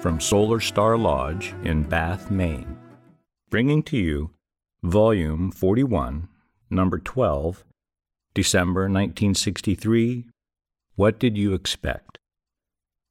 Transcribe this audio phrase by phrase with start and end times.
[0.00, 2.78] from Solar Star Lodge in Bath, Maine,
[3.50, 4.30] bringing to you
[4.82, 6.26] Volume 41,
[6.70, 7.64] Number 12,
[8.32, 10.24] December 1963.
[10.96, 12.16] What did you expect?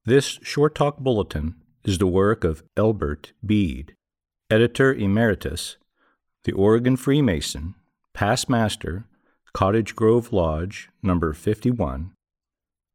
[0.05, 1.53] This short talk bulletin
[1.84, 3.93] is the work of Elbert Bede,
[4.49, 5.77] Editor Emeritus,
[6.43, 7.76] the Oregon Freemason,
[8.15, 9.05] Past Master,
[9.53, 12.13] Cottage Grove Lodge, number 51,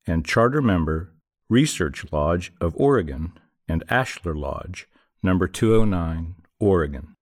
[0.05, 1.12] and Charter Member,
[1.48, 4.87] Research Lodge of Oregon and Ashlar Lodge,
[5.23, 7.15] number 209, Oregon.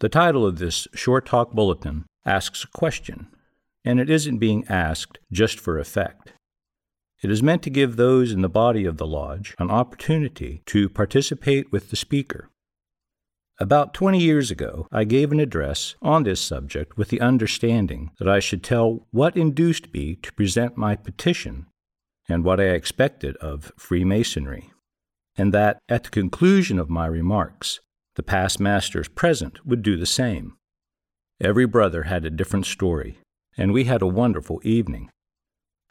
[0.00, 3.28] The title of this short talk bulletin asks a question,
[3.84, 6.32] and it isn't being asked just for effect.
[7.22, 10.88] It is meant to give those in the body of the lodge an opportunity to
[10.88, 12.48] participate with the speaker.
[13.60, 18.28] About 20 years ago, I gave an address on this subject with the understanding that
[18.28, 21.66] I should tell what induced me to present my petition
[22.28, 24.70] and what I expected of Freemasonry,
[25.38, 27.80] and that at the conclusion of my remarks,
[28.16, 30.56] the past masters present would do the same.
[31.40, 33.18] Every brother had a different story,
[33.56, 35.08] and we had a wonderful evening.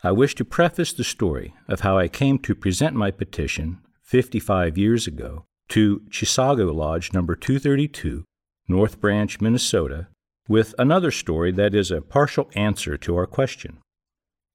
[0.04, 4.78] I wish to preface the story of how I came to present my petition 55
[4.78, 8.26] years ago to Chisago Lodge number 232,
[8.68, 10.08] North Branch, Minnesota,
[10.50, 13.80] with another story that is a partial answer to our question.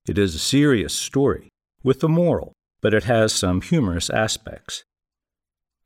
[0.06, 1.48] It is a serious story
[1.82, 2.52] with a moral,
[2.82, 4.84] but it has some humorous aspects.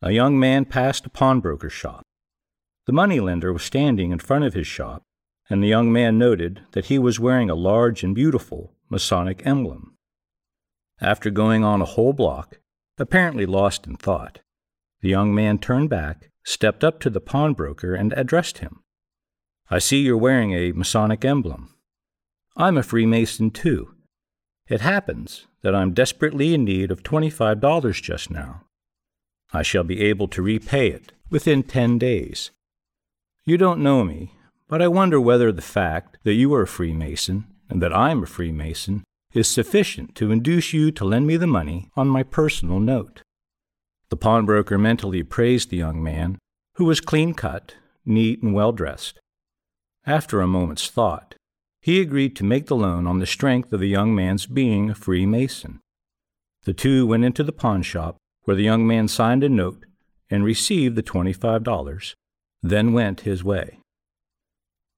[0.03, 2.03] A young man passed a pawnbroker's shop.
[2.87, 5.03] The moneylender was standing in front of his shop,
[5.49, 9.97] and the young man noted that he was wearing a large and beautiful Masonic emblem.
[11.01, 12.61] After going on a whole block,
[12.99, 14.41] apparently lost in thought,
[15.01, 18.83] the young man turned back, stepped up to the pawnbroker, and addressed him.
[19.69, 21.75] I see you're wearing a Masonic emblem.
[22.57, 23.96] I'm a Freemason, too.
[24.69, 28.63] It happens that I'm desperately in need of $25 just now.
[29.53, 32.51] I shall be able to repay it within 10 days.
[33.45, 34.33] You don't know me,
[34.69, 38.27] but I wonder whether the fact that you are a Freemason and that I'm a
[38.27, 43.23] Freemason is sufficient to induce you to lend me the money on my personal note.
[44.09, 46.39] The pawnbroker mentally praised the young man,
[46.75, 49.21] who was clean cut, neat, and well dressed.
[50.07, 51.36] After a moment's thought,
[51.87, 54.95] he agreed to make the loan on the strength of the young man's being a
[54.97, 55.79] Freemason.
[56.65, 59.87] The two went into the pawn shop, where the young man signed a note
[60.29, 62.15] and received the $25,
[62.61, 63.79] then went his way.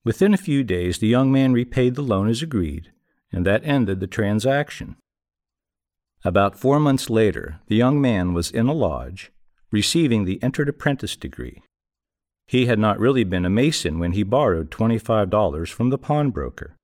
[0.02, 2.90] Within a few days, the young man repaid the loan as agreed,
[3.30, 4.96] and that ended the transaction.
[6.24, 9.30] About four months later, the young man was in a lodge,
[9.70, 11.60] receiving the entered apprentice degree.
[12.46, 16.76] He had not really been a Mason when he borrowed $25 from the pawnbroker.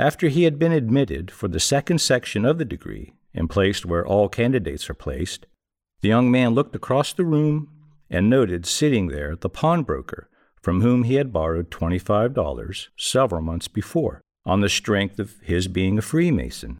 [0.00, 4.06] After he had been admitted for the second section of the degree and placed where
[4.06, 5.44] all candidates are placed,
[6.00, 7.68] the young man looked across the room
[8.08, 10.30] and noted sitting there the pawnbroker
[10.62, 15.98] from whom he had borrowed $25 several months before, on the strength of his being
[15.98, 16.78] a Freemason.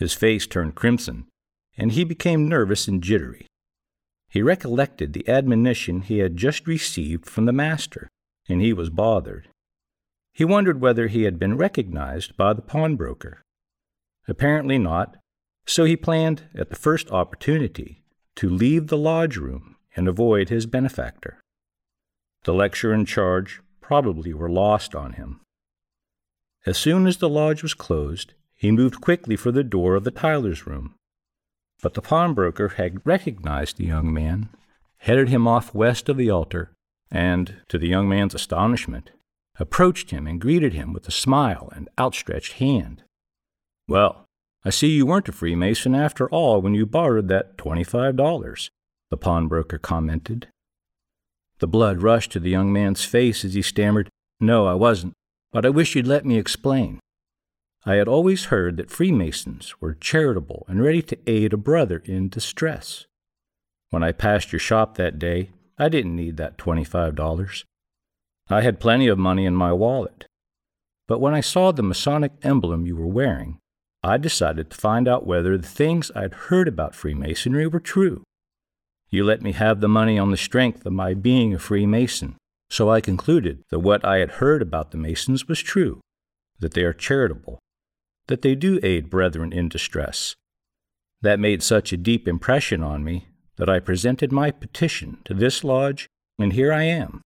[0.00, 1.26] His face turned crimson,
[1.76, 3.46] and he became nervous and jittery.
[4.28, 8.08] He recollected the admonition he had just received from the master,
[8.48, 9.48] and he was bothered.
[10.38, 13.42] He wondered whether he had been recognized by the pawnbroker.
[14.28, 15.16] Apparently not,
[15.66, 18.04] so he planned, at the first opportunity,
[18.36, 21.40] to leave the lodge room and avoid his benefactor.
[22.44, 25.40] The lecture and charge probably were lost on him.
[26.64, 30.12] As soon as the lodge was closed, he moved quickly for the door of the
[30.12, 30.94] Tyler's room.
[31.82, 34.50] But the pawnbroker had recognized the young man,
[34.98, 36.70] headed him off west of the altar,
[37.10, 39.10] and, to the young man's astonishment,
[39.58, 43.02] approached him and greeted him with a smile and outstretched hand.
[43.88, 44.24] Well,
[44.64, 48.70] I see you weren't a Freemason after all when you borrowed that $25,
[49.10, 50.48] the pawnbroker commented.
[51.58, 54.08] The blood rushed to the young man's face as he stammered,
[54.40, 55.14] No, I wasn't,
[55.52, 57.00] but I wish you'd let me explain.
[57.84, 62.28] I had always heard that Freemasons were charitable and ready to aid a brother in
[62.28, 63.06] distress.
[63.90, 67.64] When I passed your shop that day, I didn't need that $25.
[68.50, 70.24] I had plenty of money in my wallet.
[71.06, 73.58] But when I saw the Masonic emblem you were wearing,
[74.02, 78.22] I decided to find out whether the things I'd heard about Freemasonry were true.
[79.10, 82.36] You let me have the money on the strength of my being a Freemason,
[82.70, 86.00] so I concluded that what I had heard about the Masons was true,
[86.58, 87.58] that they are charitable,
[88.28, 90.34] that they do aid brethren in distress.
[91.22, 95.64] That made such a deep impression on me that I presented my petition to this
[95.64, 96.06] lodge,
[96.38, 97.22] and here I am.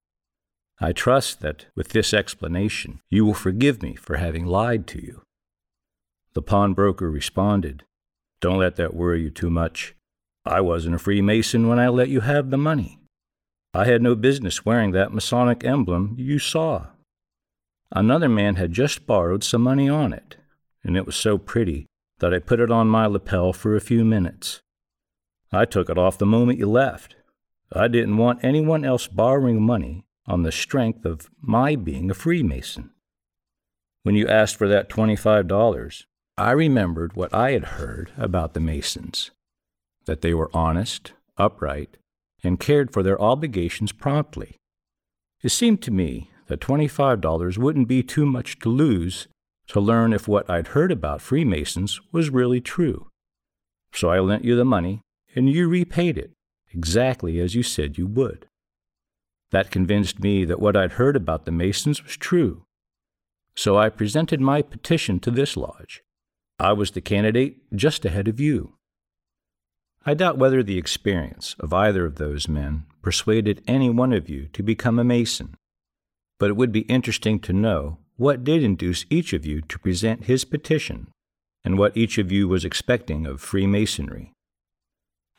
[0.84, 5.23] I trust that with this explanation you will forgive me for having lied to you.
[6.32, 7.84] The pawnbroker responded,
[8.40, 9.94] Don't let that worry you too much.
[10.44, 12.99] I wasn't a Freemason when I let you have the money.
[13.73, 16.87] I had no business wearing that Masonic emblem you saw.
[17.93, 20.35] Another man had just borrowed some money on it,
[20.82, 21.87] and it was so pretty
[22.19, 24.61] that I put it on my lapel for a few minutes.
[25.52, 27.14] I took it off the moment you left.
[27.73, 32.90] I didn't want anyone else borrowing money on the strength of my being a Freemason.
[34.02, 36.04] When you asked for that $25,
[36.38, 39.30] I remembered what I had heard about the Masons
[40.06, 41.96] that they were honest, upright,
[42.42, 44.56] and cared for their obligations promptly.
[45.42, 49.28] It seemed to me that $25 wouldn't be too much to lose
[49.68, 53.08] to learn if what I'd heard about Freemasons was really true.
[53.92, 55.02] So I lent you the money,
[55.34, 56.32] and you repaid it,
[56.72, 58.46] exactly as you said you would.
[59.52, 62.64] That convinced me that what I'd heard about the Masons was true.
[63.54, 66.02] So I presented my petition to this lodge.
[66.58, 68.75] I was the candidate just ahead of you.
[70.04, 74.49] I doubt whether the experience of either of those men persuaded any one of you
[74.54, 75.54] to become a Mason,
[76.38, 80.25] but it would be interesting to know what did induce each of you to present
[80.25, 81.08] his petition
[81.64, 84.32] and what each of you was expecting of Freemasonry.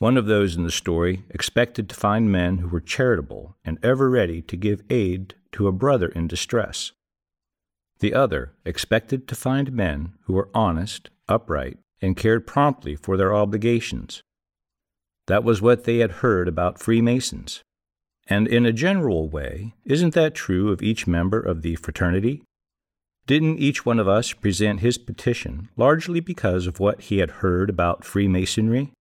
[0.04, 4.10] One of those in the story expected to find men who were charitable and ever
[4.10, 6.92] ready to give aid to a brother in distress.
[8.00, 13.34] The other expected to find men who were honest, upright, and cared promptly for their
[13.34, 14.24] obligations.
[15.28, 17.62] That was what they had heard about Freemasons.
[18.28, 22.44] And in a general way, isn't that true of each member of the fraternity?
[23.26, 27.70] Didn't each one of us present his petition largely because of what he had heard
[27.70, 28.92] about Freemasonry?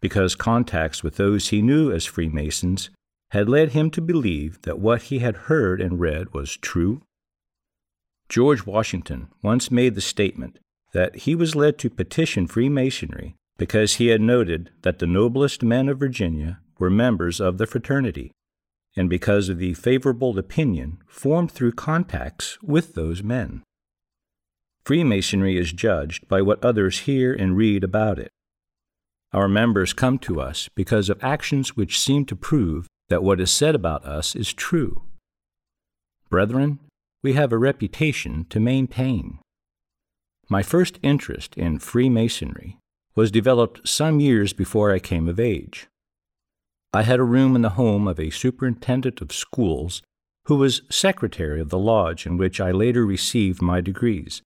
[0.00, 2.90] Because contacts with those he knew as Freemasons
[3.30, 7.02] had led him to believe that what he had heard and read was true?
[8.28, 10.58] George Washington once made the statement
[10.92, 15.88] that he was led to petition Freemasonry because he had noted that the noblest men
[15.88, 18.32] of Virginia were members of the fraternity,
[18.96, 23.62] and because of the favorable opinion formed through contacts with those men.
[24.84, 28.30] Freemasonry is judged by what others hear and read about it.
[29.32, 33.50] Our members come to us because of actions which seem to prove that what is
[33.50, 35.02] said about us is true.
[36.28, 36.80] Brethren,
[37.22, 39.38] we have a reputation to maintain.
[40.48, 42.78] My first interest in Freemasonry
[43.14, 45.86] was developed some years before I came of age.
[46.92, 50.02] I had a room in the home of a superintendent of schools
[50.46, 54.42] who was secretary of the lodge in which I later received my degrees.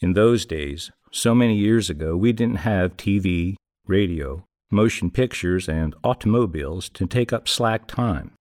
[0.00, 3.56] In those days, so many years ago, we didn't have TV,
[3.86, 8.32] radio, motion pictures, and automobiles to take up slack time.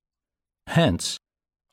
[0.67, 1.17] Hence,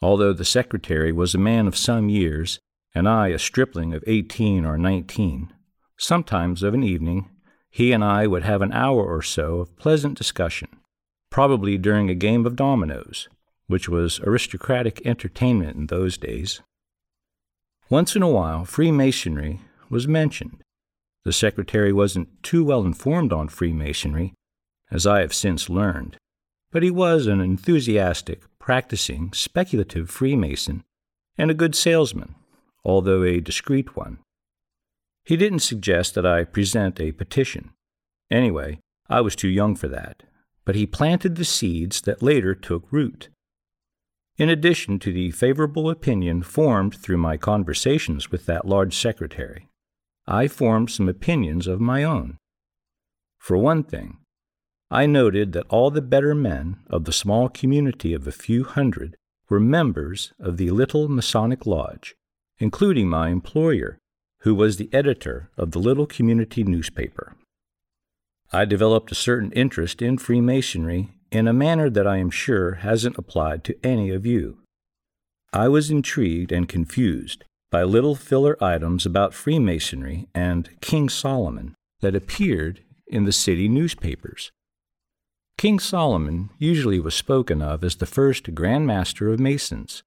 [0.02, 2.58] although the secretary was a man of some years,
[2.94, 5.52] and I a stripling of eighteen or nineteen,
[5.98, 7.28] sometimes of an evening
[7.70, 10.68] he and I would have an hour or so of pleasant discussion,
[11.30, 13.28] probably during a game of dominoes,
[13.66, 16.62] which was aristocratic entertainment in those days.
[17.90, 19.60] Once in a while, Freemasonry
[19.90, 20.62] was mentioned.
[21.28, 24.32] The secretary wasn't too well informed on Freemasonry,
[24.90, 26.16] as I have since learned,
[26.72, 30.84] but he was an enthusiastic, practicing, speculative Freemason
[31.36, 32.34] and a good salesman,
[32.82, 34.20] although a discreet one.
[35.22, 37.72] He didn't suggest that I present a petition.
[38.30, 38.80] Anyway,
[39.10, 40.22] I was too young for that,
[40.64, 43.28] but he planted the seeds that later took root.
[44.38, 49.68] In addition to the favorable opinion formed through my conversations with that large secretary,
[50.30, 52.36] I formed some opinions of my own.
[53.38, 54.18] For one thing,
[54.90, 59.16] I noted that all the better men of the small community of a few hundred
[59.48, 62.14] were members of the little Masonic Lodge,
[62.58, 63.96] including my employer,
[64.40, 67.34] who was the editor of the little community newspaper.
[68.52, 73.16] I developed a certain interest in Freemasonry in a manner that I am sure hasn't
[73.16, 74.58] applied to any of you.
[75.54, 82.14] I was intrigued and confused by little filler items about Freemasonry and King Solomon that
[82.14, 84.50] appeared in the city newspapers.
[85.56, 90.02] King Solomon usually was spoken of as the first Grand Master of Masons,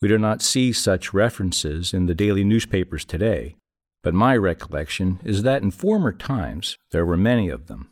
[0.00, 3.56] we do not see such references in the daily newspapers today,
[4.02, 7.90] but my recollection is that in former times there were many of them.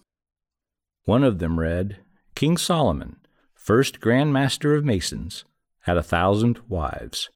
[1.05, 1.99] One of them read,
[2.35, 3.17] King Solomon,
[3.55, 5.45] first Grand Master of Masons,
[5.81, 7.29] had a thousand wives.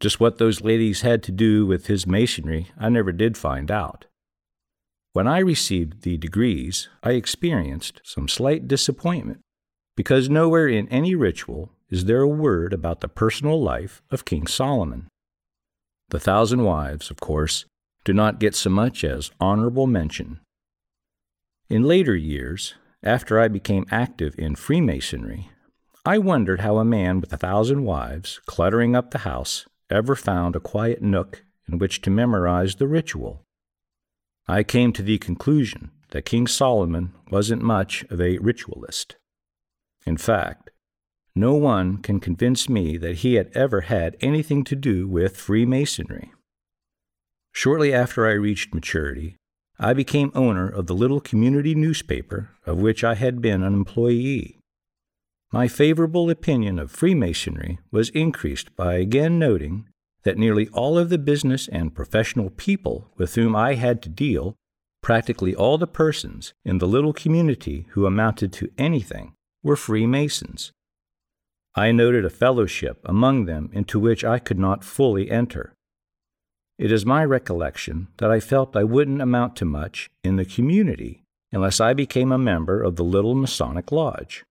[0.00, 4.06] Just what those ladies had to do with his masonry, I never did find out.
[5.12, 9.40] When I received the degrees, I experienced some slight disappointment
[9.96, 14.46] because nowhere in any ritual is there a word about the personal life of King
[14.46, 15.08] Solomon.
[16.08, 17.66] The thousand wives, of course,
[18.04, 20.40] do not get so much as honorable mention.
[21.68, 25.50] In later years, after I became active in Freemasonry,
[26.06, 30.56] I wondered how a man with a thousand wives cluttering up the house ever found
[30.56, 33.42] a quiet nook in which to memorize the ritual.
[34.48, 39.16] I came to the conclusion that King Solomon wasn't much of a ritualist.
[40.06, 40.70] In fact,
[41.34, 46.32] no one can convince me that he had ever had anything to do with Freemasonry.
[47.52, 49.36] Shortly after I reached maturity,
[49.78, 54.59] I became owner of the little community newspaper of which I had been an employee.
[55.52, 59.88] My favorable opinion of Freemasonry was increased by again noting
[60.22, 64.54] that nearly all of the business and professional people with whom I had to deal,
[65.02, 70.70] practically all the persons in the little community who amounted to anything, were Freemasons.
[71.74, 75.74] I noted a fellowship among them into which I could not fully enter.
[76.78, 81.24] It is my recollection that I felt I wouldn't amount to much in the community
[81.50, 84.44] unless I became a member of the little Masonic Lodge.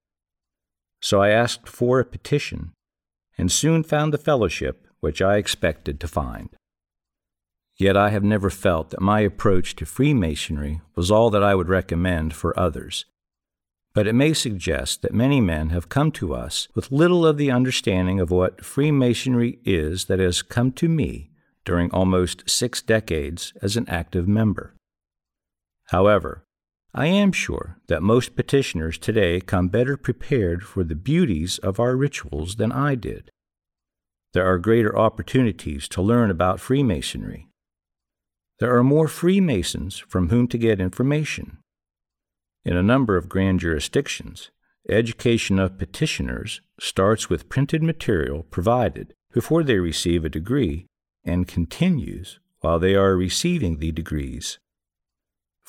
[1.01, 2.73] So I asked for a petition
[3.37, 6.49] and soon found the fellowship which I expected to find.
[7.77, 11.69] Yet I have never felt that my approach to Freemasonry was all that I would
[11.69, 13.05] recommend for others.
[13.93, 17.49] But it may suggest that many men have come to us with little of the
[17.49, 21.31] understanding of what Freemasonry is that has come to me
[21.63, 24.75] during almost six decades as an active member.
[25.85, 26.43] However,
[26.93, 31.95] I am sure that most petitioners today come better prepared for the beauties of our
[31.95, 33.31] rituals than I did
[34.33, 37.47] there are greater opportunities to learn about Freemasonry.
[38.59, 41.57] There are more Freemasons from whom to get information.
[42.63, 44.51] In a number of grand jurisdictions,
[44.87, 50.85] education of petitioners starts with printed material provided before they receive a degree
[51.23, 54.59] and continues while they are receiving the degrees.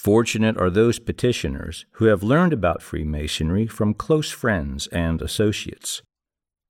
[0.02, 6.00] Fortunate are those petitioners who have learned about Freemasonry from close friends and associates.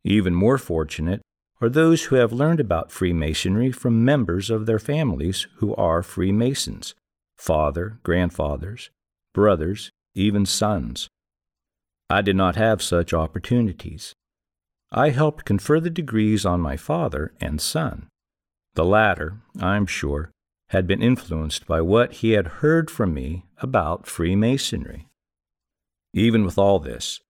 [0.03, 1.23] Even more fortunate
[1.61, 6.97] are those who have learned about Freemasonry from members of their families who are Freemasons
[7.39, 8.91] father, grandfathers,
[9.33, 11.07] brothers, even sons.
[12.11, 14.13] I did not have such opportunities.
[14.91, 18.09] I helped confer the degrees on my father and son.
[18.75, 20.33] The latter, I am sure,
[20.71, 25.07] had been influenced by what he had heard from me about Freemasonry.
[26.13, 27.21] Even with all this,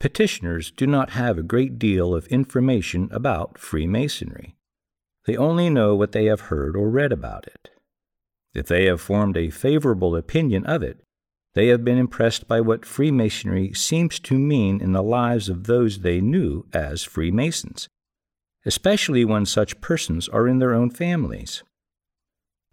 [0.00, 4.54] Petitioners do not have a great deal of information about Freemasonry.
[5.26, 7.70] They only know what they have heard or read about it.
[8.54, 11.00] If they have formed a favorable opinion of it,
[11.54, 16.00] they have been impressed by what Freemasonry seems to mean in the lives of those
[16.00, 17.88] they knew as Freemasons,
[18.64, 21.64] especially when such persons are in their own families.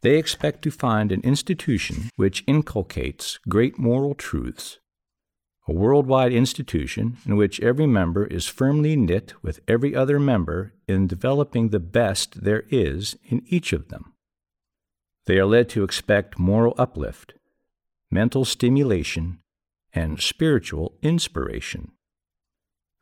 [0.02, 4.80] They expect to find an institution which inculcates great moral truths
[5.68, 11.08] a worldwide institution in which every member is firmly knit with every other member in
[11.08, 14.14] developing the best there is in each of them.
[15.26, 17.34] They are led to expect moral uplift,
[18.12, 19.40] mental stimulation,
[19.92, 21.92] and spiritual inspiration.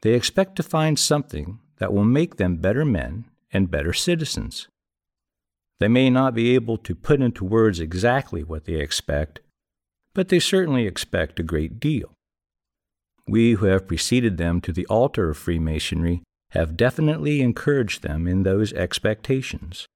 [0.01, 4.69] They expect to find something that will make them better men and better citizens.
[5.79, 9.39] They may not be able to put into words exactly what they expect,
[10.13, 12.13] but they certainly expect a great deal.
[13.27, 18.43] We who have preceded them to the altar of Freemasonry have definitely encouraged them in
[18.43, 19.87] those expectations.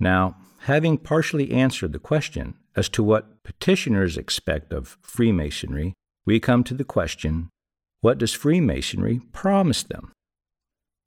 [0.00, 6.64] Now, having partially answered the question as to what petitioners expect of Freemasonry, we come
[6.64, 7.48] to the question
[8.00, 10.10] what does Freemasonry promise them?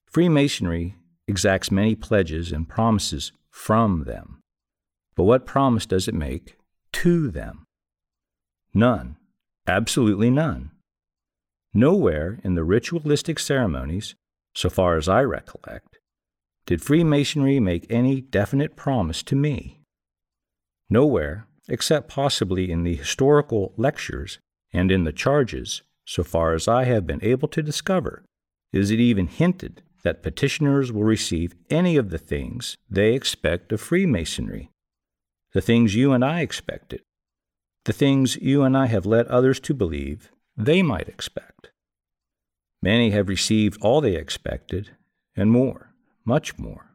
[0.10, 0.96] Freemasonry
[1.28, 4.42] exacts many pledges and promises from them.
[5.16, 6.58] But what promise does it make
[6.92, 7.64] to them?
[8.74, 9.16] None.
[9.66, 10.72] Absolutely none.
[11.74, 14.14] Nowhere in the ritualistic ceremonies,
[14.54, 15.98] so far as I recollect,
[16.66, 19.80] did Freemasonry make any definite promise to me.
[20.90, 24.38] Nowhere, except possibly in the historical lectures
[24.74, 28.26] and in the charges, so far as I have been able to discover,
[28.74, 33.82] is it even hinted that petitioners will receive any of the things they expect of
[33.82, 34.70] Freemasonry,
[35.54, 37.02] the things you and I expected,
[37.86, 41.72] the things you and I have led others to believe they might expect.
[42.84, 44.92] Many have received all they expected,
[45.36, 46.92] and more, much more.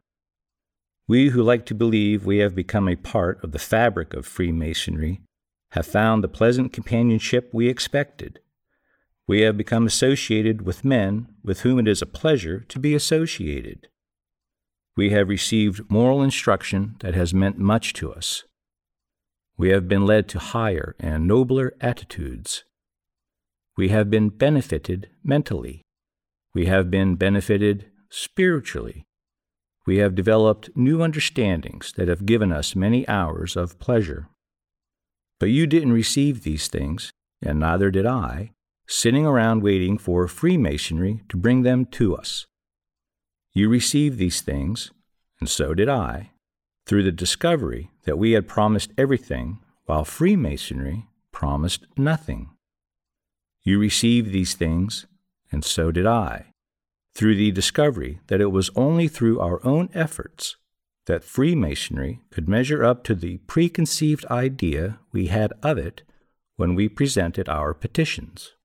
[1.09, 5.21] We who like to believe we have become a part of the fabric of Freemasonry
[5.73, 8.39] have found the pleasant companionship we expected.
[9.31, 13.87] We have become associated with men with whom it is a pleasure to be associated.
[14.97, 18.43] We have received moral instruction that has meant much to us.
[19.57, 22.65] We have been led to higher and nobler attitudes.
[23.77, 25.83] We have been benefited mentally.
[26.53, 29.05] We have been benefited spiritually.
[29.87, 34.27] We have developed new understandings that have given us many hours of pleasure.
[35.39, 38.51] But you didn't receive these things, and neither did I,
[38.91, 42.47] sitting around waiting for Freemasonry to bring them to us.
[43.53, 44.91] You received these things,
[45.39, 46.33] and so did I,
[46.87, 52.51] through the discovery that we had promised everything while Freemasonry promised nothing.
[53.63, 55.07] You received these things,
[55.53, 56.47] and so did I,
[57.15, 60.57] through the discovery that it was only through our own efforts
[61.07, 66.03] that Freemasonry could measure up to the preconceived idea we had of it
[66.57, 68.57] when we presented our petitions.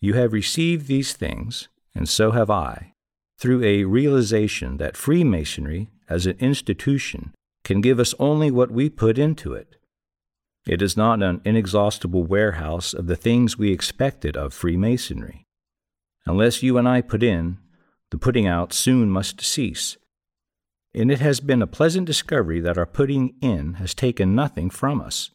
[0.00, 2.92] You have received these things, and so have I,
[3.38, 7.34] through a realization that Freemasonry as an institution
[7.64, 9.76] can give us only what we put into it.
[10.66, 15.44] It is not an inexhaustible warehouse of the things we expected of Freemasonry.
[16.26, 17.58] Unless you and I put in,
[18.10, 19.96] the putting out soon must cease
[20.96, 25.00] and it has been a pleasant discovery that our putting in has taken nothing from
[25.00, 25.30] us.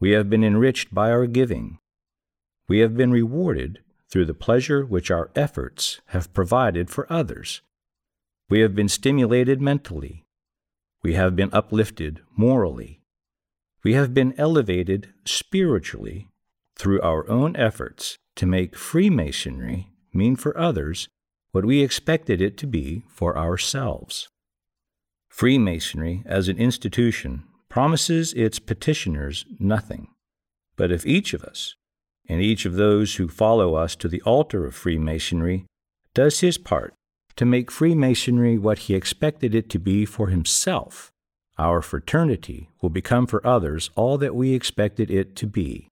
[0.00, 1.78] We have been enriched by our giving.
[2.72, 7.60] We have been rewarded through the pleasure which our efforts have provided for others.
[8.48, 10.24] We have been stimulated mentally.
[11.02, 13.02] We have been uplifted morally.
[13.84, 16.28] We have been elevated spiritually
[16.74, 21.08] through our own efforts to make Freemasonry mean for others
[21.50, 24.30] what we expected it to be for ourselves.
[25.28, 30.08] Freemasonry, as an institution, promises its petitioners nothing.
[30.76, 31.74] But if each of us,
[32.32, 35.66] and each of those who follow us to the altar of Freemasonry,
[36.14, 36.94] does his part
[37.36, 41.10] to make Freemasonry what he expected it to be for himself,
[41.58, 45.88] our fraternity will become for others all that we expected it to be.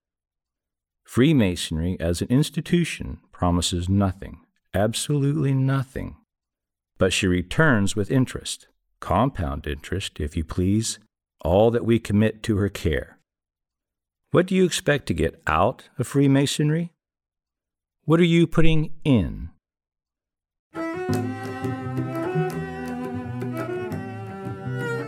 [1.05, 4.41] Freemasonry as an institution promises nothing,
[4.73, 6.15] absolutely nothing,
[6.97, 8.67] but she returns with interest
[9.01, 10.99] compound interest, if you please,
[11.41, 13.17] all that we commit to her care.
[14.33, 16.93] What do you expect to get out of Freemasonry?
[18.05, 19.49] What are you putting in?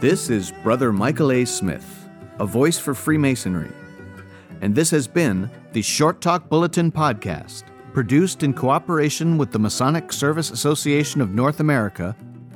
[0.02, 1.46] This is Brother Michael A.
[1.46, 3.72] Smith, a voice for Freemasonry.
[4.60, 10.12] And this has been the Short Talk Bulletin Podcast, produced in cooperation with the Masonic
[10.12, 12.14] Service Association of North America